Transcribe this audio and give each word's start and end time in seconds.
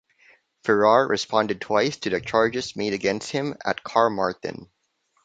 Ferrar 0.63 1.07
responded 1.07 1.61
twice 1.61 1.95
to 1.95 2.09
the 2.09 2.19
charges 2.19 2.75
made 2.75 2.93
against 2.93 3.29
him 3.29 3.55
at 3.63 3.83
Carmarthen. 3.83 4.71